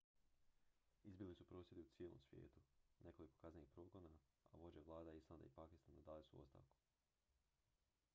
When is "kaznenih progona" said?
3.41-4.09